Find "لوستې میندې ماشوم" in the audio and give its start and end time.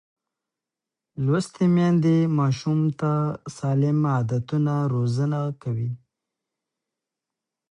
1.25-2.79